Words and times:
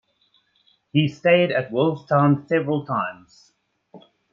He 0.93 1.07
stayed 1.09 1.51
at 1.51 1.71
Willstown 1.71 2.47
several 2.47 2.87
times. 2.87 3.53